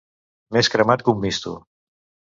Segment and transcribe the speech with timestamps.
[0.57, 1.55] Més cremat que un misto.